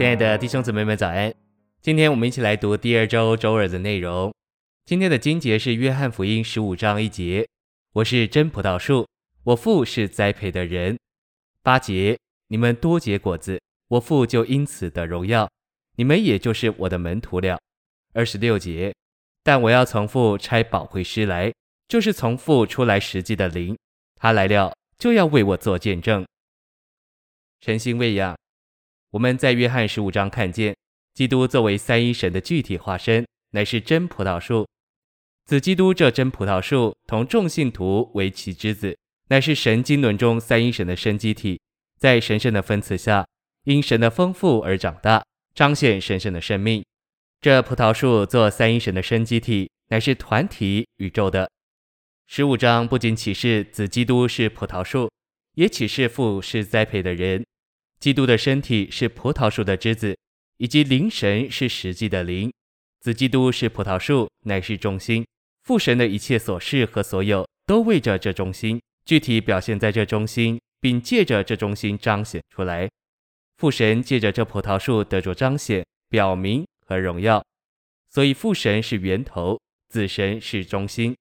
[0.00, 1.30] 亲爱的弟兄姊妹们，早安！
[1.82, 4.34] 今天我们一起来读第二周周二的内容。
[4.86, 7.46] 今天的经节是约翰福音十五章一节
[7.92, 9.06] ：“我是真葡萄树，
[9.44, 10.98] 我父是栽培的人。”
[11.62, 12.18] 八节
[12.48, 15.46] ：“你们多结果子，我父就因此得荣耀，
[15.96, 17.60] 你们也就是我的门徒了。”
[18.14, 18.94] 二十六节
[19.44, 21.52] ：“但我要从父差保惠师来，
[21.88, 23.76] 就是从父出来实际的灵，
[24.14, 26.24] 他来了就要为我做见证。”
[27.60, 28.39] 晨星喂养。
[29.10, 30.76] 我们在约翰十五章看见，
[31.14, 34.68] 基督作为三一神的具体化身，乃是真葡萄树。
[35.46, 38.96] 子基督这真葡萄树，同众信徒为其枝子，
[39.28, 41.60] 乃是神经纶中三一神的生机体，
[41.98, 43.26] 在神圣的分赐下，
[43.64, 45.24] 因神的丰富而长大，
[45.56, 46.84] 彰显神圣的生命。
[47.40, 51.50] 这葡萄树做三一神的生机体，乃是团体宇宙的。
[52.28, 55.10] 十五章不仅启示子基督是葡萄树，
[55.56, 57.44] 也启示父是栽培的人。
[58.00, 60.16] 基督的身体是葡萄树的枝子，
[60.56, 62.50] 以及灵神是实际的灵。
[63.00, 65.24] 子基督是葡萄树，乃是中心。
[65.64, 72.88] 父神的一切所事和所有，都为着这中心，具体表现在这中心，并借着这中心彰显出来。
[73.58, 77.44] 父神借着这葡萄树得着彰显、表明和荣耀。
[78.08, 81.14] 所以父神是源头，子神是中心。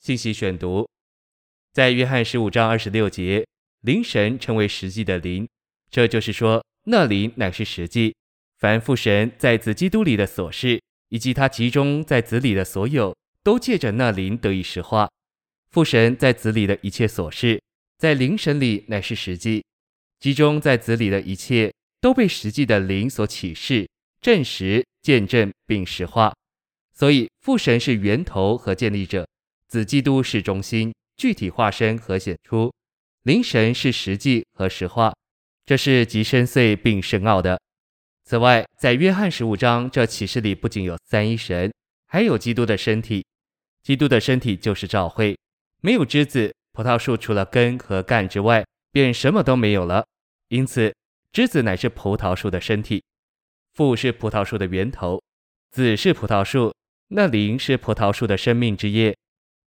[0.00, 0.86] 信息选读，
[1.72, 3.46] 在约翰十五章二十六节，
[3.80, 5.48] 灵神称为实际的灵。
[5.90, 8.14] 这就是说，那灵乃是实际。
[8.58, 15.08] 凡父神在子基督里的所事，以及他集中在子里的所有，都借着那灵得以实化。
[15.70, 17.62] 父神在子里的一切所事，
[17.98, 19.64] 在灵神里乃是实际。
[20.18, 23.88] 集中在子里的一切，都被实际的灵所启示、
[24.20, 26.34] 证实、见证并实化。
[26.92, 29.28] 所以，父神是源头和建立者，
[29.68, 32.72] 子基督是中心、具体化身和显出，
[33.22, 35.14] 灵神是实际和实化。
[35.68, 37.60] 这是极深邃并深奥的。
[38.24, 41.70] 此外，在约翰十五章这启示里，不仅有三一神，
[42.06, 43.22] 还有基督的身体。
[43.82, 45.38] 基督的身体就是教会。
[45.82, 50.06] 没有枝子，葡萄树除了根和干之外，便什么都没有了。
[50.48, 50.94] 因此，
[51.32, 53.04] 枝子乃是葡萄树的身体。
[53.74, 55.22] 父是葡萄树的源头，
[55.70, 56.74] 子是葡萄树，
[57.08, 59.14] 那灵是葡萄树的生命之叶。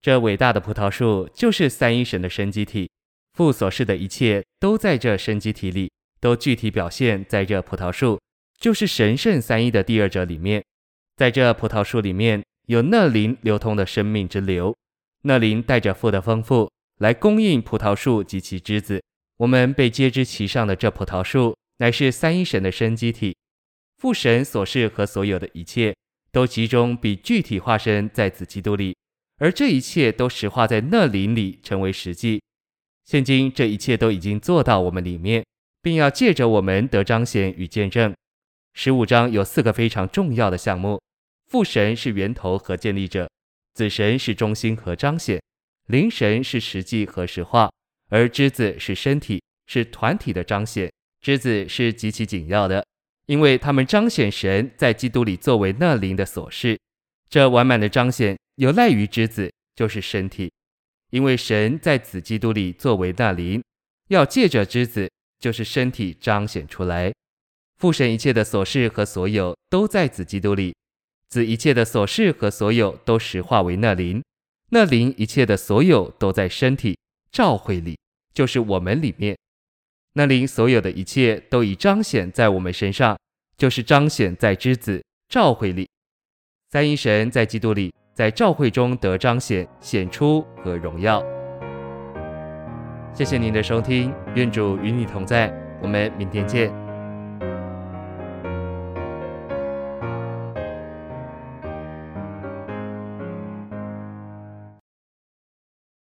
[0.01, 2.91] 这伟大的葡萄树就是三一神的生机体。
[3.33, 8.21] 父所示的一切都在这生机体里，都具体表现在这葡萄树，
[8.59, 10.63] 就是神圣三一的第二者里面。
[11.17, 14.77] 在这葡萄树里面有那灵流通的生命之流，
[15.23, 19.03] 那灵带着父的丰富来供应葡萄树及其枝子。
[19.39, 23.37] 我们被接知其上的这葡萄树，乃是三一神的生机体。
[23.99, 25.95] 父神所示和所有的一切，
[26.33, 28.97] 都集中比具体化身在子基督里，
[29.39, 32.43] 而这一切都实化在那灵里，成为实际。
[33.05, 35.45] 现今这一切都已经做到我们里面，
[35.83, 38.15] 并要借着我们得彰显与见证。
[38.75, 41.01] 十五章有四个非常重要的项目：
[41.49, 43.29] 父神是源头和建立者，
[43.75, 45.43] 子神是中心和彰显，
[45.89, 47.71] 灵神是实际和实化，
[48.11, 50.91] 而之子是身体，是团体的彰显。
[51.21, 52.87] 之子是极其紧要的，
[53.27, 56.79] 因为他们彰显神在基督里作为那灵的所事。
[57.29, 60.51] 这完满的彰显有赖于之子，就是身体。
[61.11, 63.63] 因为神在子基督里作为那灵，
[64.09, 67.13] 要借着之子，就是身体彰显出来。
[67.79, 70.75] 父神一切的所事和所有都在子基督里，
[71.29, 74.23] 子一切的所事和所有都实化为那灵，
[74.71, 76.97] 那灵一切的所有都在身体
[77.33, 77.99] 召会里，
[78.33, 79.37] 就是我们里面。
[80.13, 83.19] 那灵所有的一切都已彰显在我们身上，
[83.57, 85.89] 就是彰显在之子召会里。
[86.71, 87.93] 三一神在基督里。
[88.13, 91.23] 在照会中得彰显、显出和荣耀。
[93.13, 96.80] 谢谢您的收听，愿主与你同在，我们明天见。